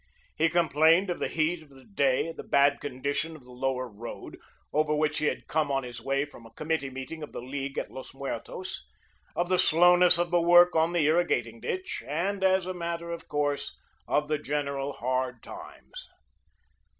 [0.35, 4.39] He complained of the heat of the day, the bad condition of the Lower Road,
[4.73, 7.77] over which he had come on his way from a committee meeting of the League
[7.77, 8.83] at Los Muertos;
[9.35, 13.27] of the slowness of the work on the irrigating ditch, and, as a matter of
[13.27, 13.77] course,
[14.07, 16.07] of the general hard times.